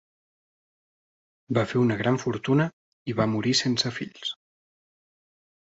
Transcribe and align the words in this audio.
Va 1.57 1.65
fer 1.73 1.77
una 1.83 1.99
gran 2.01 2.17
fortuna 2.25 2.67
i 3.13 3.15
va 3.21 3.29
morir 3.35 3.55
sense 3.63 3.93
fills. 3.99 4.37